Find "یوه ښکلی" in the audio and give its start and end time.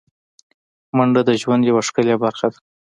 1.69-2.15